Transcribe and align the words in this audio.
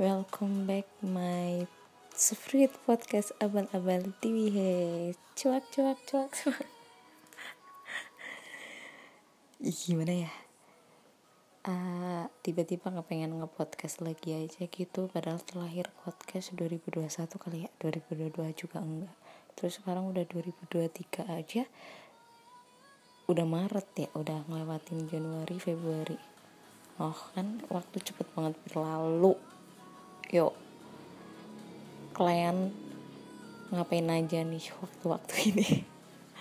Welcome 0.00 0.64
back 0.64 0.88
my 1.04 1.68
sweet 2.16 2.72
podcast 2.88 3.36
abal-abal 3.36 4.16
TV 4.24 4.48
he 4.48 4.72
cuak 5.36 5.60
cuak 5.68 6.00
cuak 6.08 6.32
gimana 9.60 10.24
ya? 10.24 10.32
Uh, 11.68 12.24
tiba-tiba 12.40 12.88
nggak 12.88 13.12
pengen 13.12 13.44
nge-podcast 13.44 14.00
lagi 14.00 14.40
aja 14.40 14.64
gitu 14.72 15.12
padahal 15.12 15.36
terlahir 15.44 15.92
podcast 16.00 16.56
2021 16.56 17.04
kali 17.36 17.68
ya 17.68 17.70
2022 17.84 18.56
juga 18.56 18.80
enggak. 18.80 19.16
Terus 19.52 19.84
sekarang 19.84 20.08
udah 20.16 20.24
2023 20.24 21.28
aja. 21.28 21.68
Udah 23.28 23.44
Maret 23.44 23.88
ya 24.00 24.08
udah 24.16 24.48
ngelewatin 24.48 25.12
Januari 25.12 25.60
Februari. 25.60 26.16
Oh 26.96 27.20
kan 27.36 27.60
waktu 27.68 28.00
cepet 28.00 28.24
banget 28.32 28.56
berlalu 28.64 29.36
kalian 32.20 32.68
ngapain 33.72 34.04
aja 34.12 34.44
nih 34.44 34.60
waktu-waktu 34.76 35.34
ini? 35.56 35.68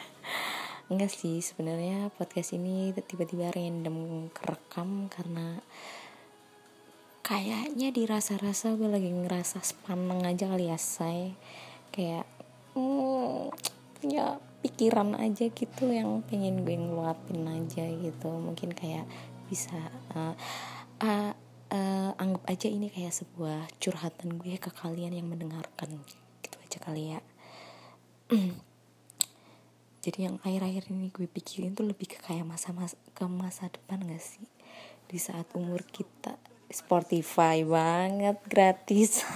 Enggak 0.92 1.16
sih 1.16 1.40
sebenarnya 1.40 2.12
podcast 2.20 2.52
ini 2.52 2.92
tiba-tiba 2.92 3.48
random 3.48 4.28
kerekam 4.36 5.08
karena 5.08 5.64
kayaknya 7.24 7.96
dirasa-rasa 7.96 8.76
gue 8.76 8.92
lagi 8.92 9.08
ngerasa 9.08 9.64
sepaneng 9.64 10.28
aja 10.28 10.52
kali 10.52 10.68
ya 10.68 10.76
say. 10.76 11.32
Kayak 11.96 12.28
hmm, 12.76 13.48
punya 14.04 14.36
pikiran 14.60 15.16
aja 15.16 15.48
gitu 15.48 15.96
yang 15.96 16.28
pengen 16.28 16.68
gue 16.68 16.76
ngeluapin 16.76 17.48
aja 17.48 17.88
gitu. 17.88 18.28
Mungkin 18.28 18.76
kayak 18.76 19.08
bisa 19.48 19.80
uh, 20.12 20.36
aja 22.50 22.66
ini 22.66 22.90
kayak 22.90 23.14
sebuah 23.14 23.70
curhatan 23.78 24.42
gue 24.42 24.58
ke 24.58 24.74
kalian 24.74 25.14
yang 25.14 25.30
mendengarkan. 25.30 26.02
Gitu 26.42 26.58
aja 26.58 26.82
kali 26.82 27.14
ya. 27.14 27.22
Jadi 30.04 30.26
yang 30.26 30.42
akhir-akhir 30.42 30.90
ini 30.90 31.14
gue 31.14 31.30
pikirin 31.30 31.78
tuh 31.78 31.86
lebih 31.86 32.10
ke 32.10 32.18
kayak 32.18 32.50
masa-masa 32.50 32.98
ke 33.14 33.22
masa 33.30 33.70
depan 33.70 34.02
gak 34.02 34.18
sih? 34.18 34.50
Di 35.06 35.22
saat 35.22 35.46
umur 35.54 35.86
kita 35.86 36.42
Spotify 36.74 37.62
banget 37.62 38.42
gratis. 38.50 39.22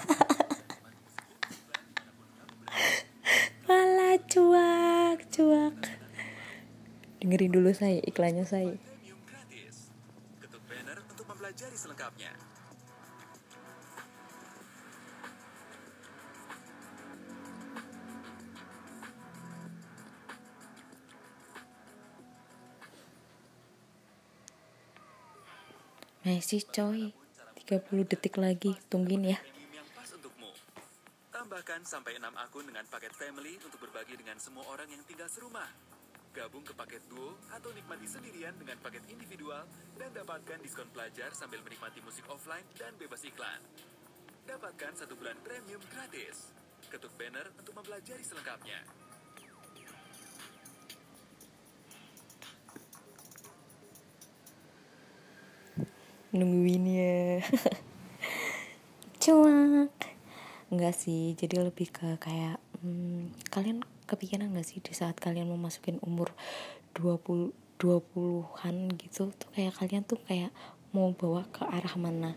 Malah 3.69 4.17
cuak 4.25 5.21
cuak. 5.29 5.77
Dengerin 7.21 7.53
dulu 7.53 7.69
saya 7.77 8.01
iklannya 8.01 8.49
saya. 8.49 8.73
Masih 26.23 26.63
coy, 26.71 27.11
30 27.67 28.07
detik 28.07 28.39
lagi, 28.39 28.79
tungguin 28.87 29.35
ya. 29.35 29.39
Tambahkan 31.35 31.83
sampai 31.83 32.15
6 32.15 32.31
akun 32.31 32.63
dengan 32.63 32.87
paket 32.87 33.11
family 33.11 33.59
untuk 33.59 33.83
berbagi 33.83 34.15
dengan 34.15 34.39
semua 34.39 34.63
orang 34.71 34.87
yang 34.87 35.03
tinggal 35.03 35.27
serumah. 35.27 35.67
Gabung 36.31 36.63
ke 36.63 36.71
paket 36.71 37.03
duo 37.11 37.35
atau 37.51 37.75
nikmati 37.75 38.07
sendirian 38.07 38.55
dengan 38.55 38.79
paket 38.79 39.03
individual 39.11 39.67
dan 39.99 40.15
dapatkan 40.15 40.63
diskon 40.63 40.87
pelajar 40.95 41.35
sambil 41.35 41.59
menikmati 41.59 41.99
musik 41.99 42.23
offline 42.31 42.63
dan 42.79 42.95
bebas 42.95 43.19
iklan. 43.27 43.59
Dapatkan 44.47 45.03
satu 45.03 45.19
bulan 45.19 45.35
premium 45.43 45.83
gratis. 45.91 46.55
Ketuk 46.87 47.11
banner 47.19 47.51
untuk 47.59 47.75
mempelajari 47.75 48.23
selengkapnya. 48.23 48.79
Nungguin 56.33 56.85
ya. 56.89 57.39
Cuak. 59.21 59.93
Enggak 60.73 60.97
sih, 60.97 61.37
jadi 61.37 61.61
lebih 61.61 61.93
ke 61.93 62.17
kayak 62.17 62.57
hmm, 62.81 63.31
kalian 63.53 63.85
kepikiran 64.09 64.51
gak 64.51 64.67
sih 64.67 64.83
di 64.83 64.91
saat 64.91 65.15
kalian 65.21 65.47
mau 65.47 65.61
masukin 65.61 66.01
umur 66.03 66.35
20 66.97 67.53
20-an 67.83 68.95
gitu 68.95 69.35
tuh 69.35 69.49
kayak 69.51 69.75
kalian 69.75 70.07
tuh 70.07 70.15
kayak 70.23 70.55
mau 70.95 71.11
bawa 71.11 71.43
ke 71.51 71.67
arah 71.67 71.91
mana 71.99 72.31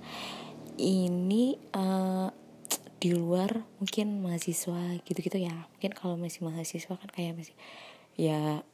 ini 0.75 1.55
uh, 1.71 2.35
di 2.99 3.15
luar 3.15 3.63
mungkin 3.79 4.25
mahasiswa 4.27 4.99
gitu-gitu 5.07 5.39
ya 5.39 5.55
mungkin 5.77 5.93
kalau 5.95 6.19
masih 6.19 6.43
mahasiswa 6.43 6.99
kan 6.99 7.11
kayak 7.15 7.39
masih 7.39 7.55
ya 8.19 8.67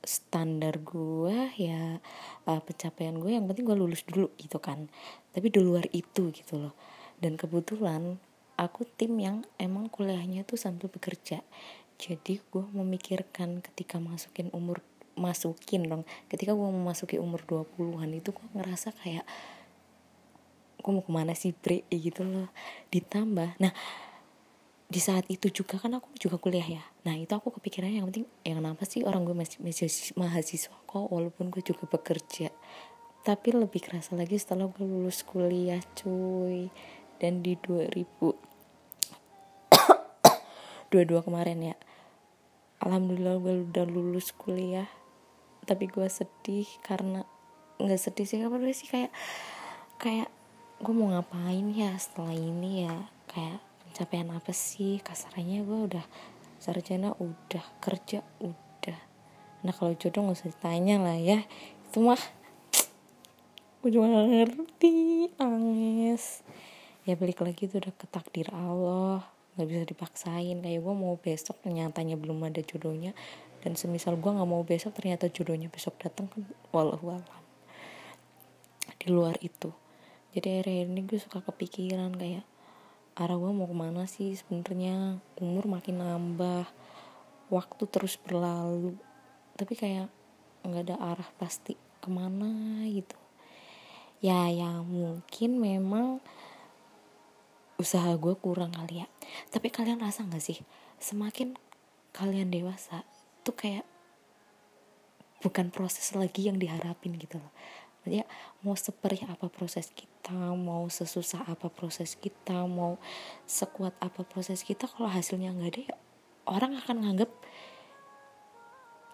standar 0.00 0.80
gue 0.80 1.52
ya 1.60 2.00
uh, 2.48 2.60
pencapaian 2.64 3.12
gue 3.20 3.36
yang 3.36 3.44
penting 3.44 3.68
gue 3.68 3.76
lulus 3.76 4.04
dulu 4.08 4.32
gitu 4.40 4.58
kan. 4.58 4.88
Tapi 5.32 5.52
di 5.52 5.60
luar 5.60 5.86
itu 5.92 6.32
gitu 6.32 6.56
loh. 6.56 6.74
Dan 7.20 7.36
kebetulan 7.36 8.16
aku 8.56 8.88
tim 8.96 9.16
yang 9.20 9.44
emang 9.60 9.92
kuliahnya 9.92 10.44
tuh 10.48 10.56
sambil 10.56 10.88
bekerja. 10.88 11.44
Jadi 12.00 12.40
gue 12.40 12.64
memikirkan 12.72 13.60
ketika 13.60 14.00
masukin 14.00 14.48
umur 14.56 14.80
masukin 15.20 15.84
dong 15.84 16.08
ketika 16.32 16.56
gue 16.56 16.68
memasuki 16.70 17.20
umur 17.20 17.44
20-an 17.44 18.08
itu 18.14 18.32
gue 18.32 18.46
ngerasa 18.56 18.96
kayak 19.04 19.28
gue 20.80 20.92
mau 20.96 21.04
ke 21.04 21.12
mana 21.12 21.36
sih 21.36 21.52
bre? 21.52 21.84
Gitu 21.92 22.24
loh. 22.24 22.48
Ditambah 22.88 23.60
nah 23.60 23.72
di 24.90 24.98
saat 24.98 25.22
itu 25.30 25.54
juga 25.54 25.78
kan 25.78 26.02
aku 26.02 26.10
juga 26.18 26.34
kuliah 26.42 26.66
ya. 26.66 26.82
Nah 27.06 27.14
itu 27.14 27.30
aku 27.30 27.54
kepikiran 27.54 27.94
yang 27.94 28.10
penting 28.10 28.26
yang 28.42 28.58
kenapa 28.58 28.82
sih 28.82 29.06
orang 29.06 29.22
gue 29.22 29.38
masih, 29.38 29.62
mahasiswa 30.18 30.74
kok 30.74 31.06
walaupun 31.06 31.46
gue 31.54 31.62
juga 31.62 31.86
bekerja. 31.86 32.50
Tapi 33.22 33.54
lebih 33.54 33.86
kerasa 33.86 34.18
lagi 34.18 34.34
setelah 34.34 34.66
gue 34.66 34.82
lulus 34.82 35.22
kuliah 35.22 35.78
cuy. 35.94 36.74
Dan 37.22 37.38
di 37.46 37.54
2000 37.54 38.10
22 40.90 41.22
kemarin 41.30 41.70
ya 41.70 41.76
alhamdulillah 42.82 43.38
gue 43.38 43.54
udah 43.70 43.86
lulus 43.86 44.34
kuliah. 44.34 44.90
Tapi 45.70 45.86
gue 45.86 46.10
sedih 46.10 46.66
karena 46.82 47.22
nggak 47.78 48.00
sedih 48.10 48.26
sih 48.26 48.42
apa 48.42 48.58
sih 48.74 48.90
kayak 48.90 49.14
kayak 50.02 50.26
gue 50.82 50.90
mau 50.90 51.14
ngapain 51.14 51.70
ya 51.70 51.94
setelah 51.94 52.34
ini 52.34 52.90
ya? 52.90 53.06
Kayak 53.30 53.69
pencapaian 54.00 54.32
apa 54.32 54.56
sih? 54.56 54.96
Kasarnya 55.04 55.60
gue 55.60 55.92
udah 55.92 56.00
sarjana 56.56 57.12
udah 57.20 57.60
kerja 57.84 58.24
udah. 58.40 58.96
Nah 59.60 59.76
kalau 59.76 59.92
jodoh 59.92 60.24
nggak 60.24 60.40
usah 60.40 60.48
ditanya 60.48 60.96
lah 61.04 61.20
ya. 61.20 61.44
Itu 61.84 62.00
mah 62.00 62.16
gue 63.84 63.92
cuma 63.92 64.08
gak 64.08 64.28
ngerti. 64.32 64.96
Anges 65.36 66.40
ya 67.04 67.12
balik 67.12 67.44
lagi 67.44 67.68
itu 67.68 67.76
udah 67.76 67.92
ketakdir 67.92 68.48
Allah. 68.56 69.20
Nggak 69.60 69.68
bisa 69.68 69.82
dipaksain. 69.84 70.56
Kayak 70.64 70.80
gue 70.80 70.94
mau 70.96 71.20
besok 71.20 71.60
nyatanya 71.68 72.16
belum 72.16 72.40
ada 72.40 72.64
jodohnya. 72.64 73.12
Dan 73.60 73.76
semisal 73.76 74.16
gue 74.16 74.32
nggak 74.32 74.48
mau 74.48 74.64
besok 74.64 74.96
ternyata 74.96 75.28
jodohnya 75.28 75.68
besok 75.68 76.00
datang 76.00 76.24
kan 76.32 76.40
walau 76.72 76.96
alam. 77.04 77.44
Di 78.96 79.12
luar 79.12 79.36
itu. 79.44 79.68
Jadi 80.32 80.56
akhirnya 80.56 80.88
ini 80.88 81.04
gue 81.04 81.20
suka 81.20 81.44
kepikiran 81.44 82.16
kayak 82.16 82.48
arah 83.18 83.36
gue 83.36 83.50
mau 83.50 83.66
ke 83.66 83.76
mana 83.76 84.02
sih 84.06 84.34
sebenarnya? 84.34 85.18
Umur 85.38 85.66
makin 85.66 86.02
nambah 86.02 86.66
waktu 87.50 87.82
terus 87.90 88.18
berlalu. 88.20 88.94
Tapi 89.58 89.74
kayak 89.74 90.08
nggak 90.66 90.84
ada 90.90 90.96
arah 90.98 91.30
pasti 91.40 91.74
ke 91.76 92.08
mana 92.08 92.82
gitu. 92.86 93.16
Ya 94.20 94.46
ya 94.52 94.84
mungkin 94.84 95.58
memang 95.58 96.20
usaha 97.80 98.12
gue 98.14 98.34
kurang 98.36 98.76
kali 98.76 99.02
ya. 99.02 99.06
Tapi 99.48 99.72
kalian 99.72 100.04
rasa 100.04 100.28
gak 100.28 100.44
sih 100.44 100.60
semakin 101.00 101.56
kalian 102.12 102.52
dewasa 102.52 103.08
tuh 103.40 103.56
kayak 103.56 103.88
bukan 105.40 105.72
proses 105.72 106.12
lagi 106.12 106.44
yang 106.44 106.60
diharapin 106.60 107.16
gitu 107.16 107.40
loh 107.40 107.52
ya 108.08 108.24
mau 108.64 108.72
seperti 108.72 109.28
apa 109.28 109.52
proses 109.52 109.92
kita 109.92 110.32
mau 110.56 110.88
sesusah 110.88 111.44
apa 111.44 111.68
proses 111.68 112.16
kita 112.16 112.64
mau 112.64 112.96
sekuat 113.44 113.92
apa 114.00 114.24
proses 114.24 114.64
kita 114.64 114.88
kalau 114.88 115.12
hasilnya 115.12 115.52
nggak 115.52 115.70
ada 115.72 115.80
ya 115.92 115.96
orang 116.48 116.72
akan 116.80 116.96
nganggep 117.04 117.30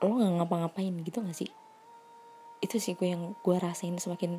lo 0.04 0.12
nggak 0.12 0.32
ngapa-ngapain 0.44 0.94
gitu 1.02 1.24
gak 1.24 1.36
sih? 1.36 1.50
Itu 2.60 2.76
sih 2.76 2.92
gue 2.94 3.08
yang 3.16 3.32
gue 3.40 3.56
rasain 3.56 3.96
semakin 3.96 4.38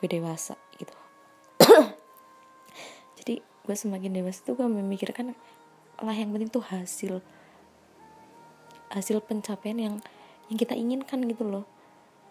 gue 0.00 0.08
dewasa 0.08 0.56
gitu. 0.80 0.96
Jadi 3.20 3.44
gue 3.44 3.76
semakin 3.76 4.10
dewasa 4.16 4.40
tuh 4.40 4.56
gue 4.56 4.68
memikirkan 4.68 5.36
lah 6.00 6.16
yang 6.16 6.32
penting 6.32 6.52
tuh 6.52 6.64
hasil 6.64 7.24
hasil 8.92 9.20
pencapaian 9.24 9.76
yang 9.76 9.94
yang 10.46 10.58
kita 10.60 10.76
inginkan 10.76 11.24
gitu 11.26 11.42
loh 11.42 11.64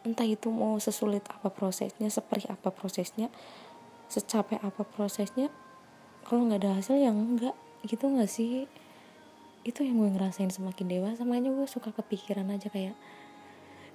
entah 0.06 0.28
itu 0.28 0.54
mau 0.54 0.78
sesulit 0.78 1.26
apa 1.34 1.50
prosesnya 1.50 2.08
seperti 2.14 2.46
apa 2.48 2.70
prosesnya 2.70 3.34
secapek 4.06 4.62
apa 4.62 4.86
prosesnya 4.86 5.50
kalau 6.26 6.46
nggak 6.46 6.62
ada 6.62 6.72
hasil 6.78 6.98
yang 6.98 7.18
enggak 7.18 7.58
gitu 7.86 8.10
nggak 8.10 8.30
sih? 8.30 8.70
Itu 9.66 9.82
yang 9.82 9.98
gue 9.98 10.10
ngerasain 10.14 10.50
semakin 10.54 10.86
dewasa. 10.90 11.22
Makanya 11.26 11.54
gue 11.54 11.66
suka 11.70 11.90
kepikiran 11.94 12.50
aja 12.54 12.70
kayak 12.70 12.98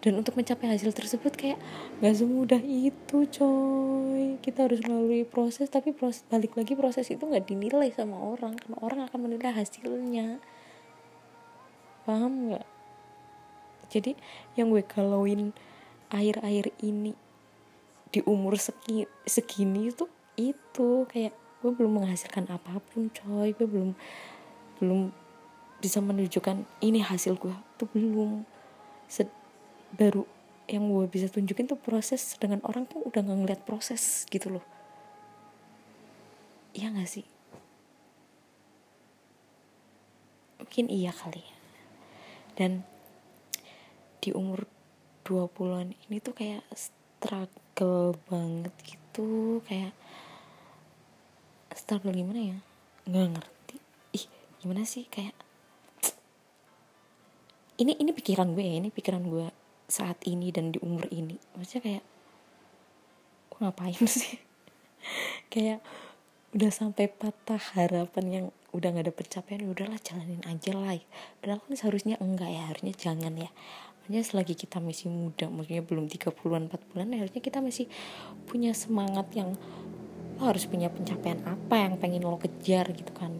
dan 0.00 0.16
untuk 0.16 0.32
mencapai 0.32 0.72
hasil 0.72 0.96
tersebut 0.96 1.36
kayak 1.36 1.60
gak 2.00 2.16
semudah 2.16 2.56
itu 2.64 3.28
coy. 3.28 4.40
Kita 4.40 4.64
harus 4.64 4.80
melalui 4.80 5.28
proses 5.28 5.68
tapi 5.68 5.92
proses 5.92 6.24
balik 6.32 6.56
lagi 6.56 6.72
proses 6.72 7.04
itu 7.12 7.20
nggak 7.20 7.44
dinilai 7.44 7.92
sama 7.92 8.16
orang. 8.16 8.56
Karena 8.56 8.76
orang 8.80 9.00
akan 9.04 9.18
menilai 9.28 9.52
hasilnya. 9.52 10.40
Paham 12.08 12.48
nggak? 12.48 12.66
Jadi 13.92 14.16
yang 14.56 14.72
gue 14.72 14.80
kalauin 14.80 15.52
air-air 16.10 16.74
ini 16.82 17.14
di 18.10 18.20
umur 18.26 18.58
segi, 18.58 19.06
segini 19.22 19.94
tuh 19.94 20.10
itu 20.34 21.06
kayak 21.06 21.34
gue 21.62 21.70
belum 21.70 22.02
menghasilkan 22.02 22.50
apa 22.50 22.82
pun 22.90 23.08
coy. 23.14 23.54
Gue 23.54 23.66
belum 23.70 23.90
belum 24.82 25.14
bisa 25.78 26.02
menunjukkan 26.02 26.66
ini 26.82 27.00
hasil 27.00 27.38
gue 27.38 27.54
tuh 27.78 27.88
belum. 27.94 28.42
Sed 29.06 29.30
baru 29.94 30.26
yang 30.70 30.86
gue 30.86 31.06
bisa 31.10 31.26
tunjukin 31.26 31.66
tuh 31.66 31.78
proses 31.78 32.38
dengan 32.38 32.62
orang 32.62 32.86
tuh 32.86 33.02
udah 33.02 33.26
nggak 33.26 33.38
ngeliat 33.42 33.62
proses 33.66 34.26
gitu 34.30 34.54
loh. 34.54 34.64
Iya 36.70 36.94
gak 36.94 37.10
sih? 37.10 37.26
Mungkin 40.62 40.86
iya 40.86 41.10
kali 41.10 41.42
ya. 41.42 41.56
Dan 42.54 42.86
di 44.22 44.30
umur 44.30 44.62
20-an 45.30 45.94
ini 46.10 46.18
tuh 46.18 46.34
kayak 46.34 46.66
struggle 46.74 48.18
banget 48.26 48.74
gitu 48.82 49.62
kayak 49.62 49.94
struggle 51.70 52.10
gimana 52.10 52.40
ya? 52.42 52.58
Nggak 53.06 53.38
ngerti. 53.38 53.76
Ih 54.18 54.26
gimana 54.58 54.82
sih? 54.82 55.06
Kayak 55.06 55.38
ini 57.78 57.94
ini 57.94 58.10
pikiran 58.10 58.50
gue 58.58 58.64
ya 58.66 58.74
ini 58.82 58.90
pikiran 58.90 59.22
gue 59.22 59.46
saat 59.86 60.18
ini 60.26 60.50
dan 60.50 60.74
di 60.74 60.82
umur 60.82 61.06
ini. 61.14 61.38
Maksudnya 61.54 61.82
kayak 61.86 62.04
gue 63.54 63.58
ngapain 63.62 64.02
sih? 64.18 64.42
Kayak 65.46 65.78
udah 66.50 66.70
sampai 66.74 67.06
patah 67.06 67.62
harapan 67.78 68.26
yang 68.26 68.46
udah 68.74 68.90
gak 68.90 69.06
ada 69.06 69.14
pencapaian 69.14 69.62
ya 69.62 69.70
udahlah 69.70 69.98
jalanin 70.02 70.42
aja 70.46 70.74
lah. 70.74 70.98
Padahal 71.38 71.62
kan 71.62 71.74
seharusnya 71.78 72.18
enggak 72.18 72.50
ya 72.50 72.66
harusnya 72.66 72.94
jangan 72.98 73.34
ya 73.38 73.50
maksudnya 74.00 74.24
selagi 74.24 74.54
kita 74.56 74.80
masih 74.80 75.12
muda 75.12 75.46
maksudnya 75.52 75.84
belum 75.84 76.08
30-an 76.08 76.72
40-an 76.72 77.08
harusnya 77.20 77.42
kita 77.44 77.58
masih 77.60 77.86
punya 78.48 78.72
semangat 78.72 79.28
yang 79.36 79.54
lo 80.40 80.42
harus 80.48 80.64
punya 80.64 80.88
pencapaian 80.88 81.44
apa 81.44 81.74
yang 81.76 82.00
pengen 82.00 82.24
lo 82.24 82.40
kejar 82.40 82.88
gitu 82.96 83.12
kan. 83.12 83.36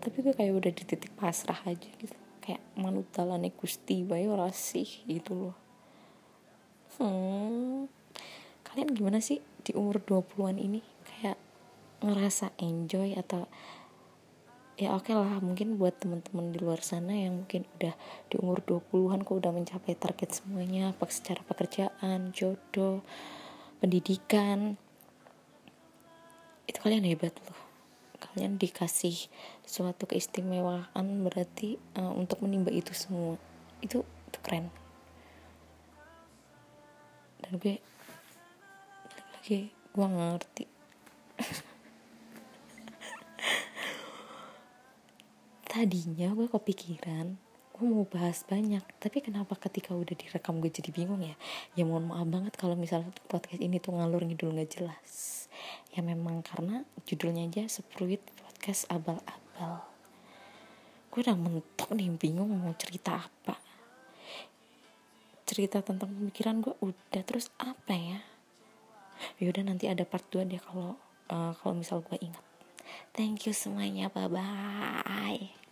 Tapi 0.00 0.16
gue 0.24 0.32
kayak 0.32 0.54
udah 0.54 0.72
di 0.72 0.82
titik 0.86 1.12
pasrah 1.12 1.60
aja 1.68 1.90
gitu. 2.00 2.16
Kayak 2.40 2.64
manut 2.78 3.04
dalane 3.12 3.52
Gusti 3.52 4.00
bae 4.00 4.24
ora 4.24 4.48
sih 4.48 5.04
gitu 5.04 5.36
loh. 5.36 5.56
Hmm 6.96 7.92
kalian 8.76 8.92
gimana 8.92 9.24
sih 9.24 9.40
di 9.64 9.72
umur 9.72 10.04
20-an 10.04 10.60
ini? 10.60 10.84
Kayak 11.08 11.40
ngerasa 12.04 12.52
enjoy 12.60 13.16
atau 13.16 13.48
ya 14.76 14.92
oke 14.92 15.08
okay 15.08 15.14
lah. 15.16 15.40
Mungkin 15.40 15.80
buat 15.80 15.96
teman-teman 15.96 16.52
di 16.52 16.60
luar 16.60 16.84
sana 16.84 17.16
yang 17.16 17.44
mungkin 17.44 17.64
udah 17.80 17.94
di 18.28 18.34
umur 18.36 18.60
20-an 18.60 19.24
kok 19.24 19.36
udah 19.40 19.52
mencapai 19.52 19.96
target 19.96 20.30
semuanya 20.36 20.92
secara 21.08 21.40
pekerjaan, 21.48 22.32
jodoh, 22.36 23.00
pendidikan 23.80 24.76
itu 26.66 26.78
kalian 26.82 27.08
hebat 27.08 27.32
loh. 27.46 27.60
Kalian 28.20 28.60
dikasih 28.60 29.32
suatu 29.64 30.04
keistimewaan 30.04 31.06
berarti 31.24 31.80
uh, 31.96 32.12
untuk 32.12 32.42
menimba 32.44 32.68
itu 32.68 32.92
semua. 32.92 33.40
Itu 33.80 34.04
itu 34.04 34.38
keren. 34.44 34.68
Dan 37.40 37.56
gue 37.56 37.78
lagi 39.36 39.70
gue 39.70 40.06
ngerti 40.10 40.64
tadinya 45.76 46.32
gue 46.32 46.48
kepikiran 46.48 47.36
gue 47.76 47.84
mau 47.84 48.08
bahas 48.08 48.40
banyak 48.48 48.80
tapi 48.96 49.20
kenapa 49.20 49.52
ketika 49.60 49.92
udah 49.92 50.16
direkam 50.16 50.64
gue 50.64 50.72
jadi 50.72 50.88
bingung 50.88 51.20
ya? 51.20 51.36
Ya 51.76 51.84
mohon 51.84 52.08
maaf 52.08 52.24
banget 52.24 52.56
kalau 52.56 52.72
misalnya 52.72 53.12
podcast 53.28 53.60
ini 53.60 53.76
tuh 53.76 53.92
ngalur 53.92 54.24
ngidul 54.24 54.56
nggak 54.56 54.80
jelas. 54.80 55.44
Ya 55.92 56.00
memang 56.00 56.40
karena 56.40 56.88
judulnya 57.04 57.44
aja 57.44 57.68
sepruit 57.68 58.24
podcast 58.40 58.88
abal-abal. 58.88 59.84
Gue 61.12 61.20
udah 61.20 61.36
mentok 61.36 61.92
nih 61.92 62.08
bingung 62.16 62.48
mau 62.48 62.72
cerita 62.80 63.20
apa. 63.20 63.60
Cerita 65.44 65.84
tentang 65.84 66.16
pemikiran 66.16 66.64
gue 66.64 66.72
udah 66.80 67.22
terus 67.28 67.52
apa 67.60 67.92
ya? 67.92 68.24
Yaudah 69.36 69.68
nanti 69.68 69.84
ada 69.92 70.08
part 70.08 70.24
2 70.32 70.48
deh 70.48 70.56
kalau 70.64 70.96
uh, 71.28 71.52
kalau 71.60 71.76
misal 71.76 72.00
gue 72.00 72.16
ingat. 72.24 72.40
Thank 73.12 73.44
you 73.44 73.52
semuanya 73.52 74.08
bye 74.08 74.32
bye 74.32 75.65